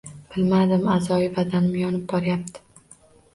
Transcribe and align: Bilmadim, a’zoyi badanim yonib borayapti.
Bilmadim, 0.35 0.87
a’zoyi 0.93 1.27
badanim 1.35 1.77
yonib 1.83 2.09
borayapti. 2.15 2.65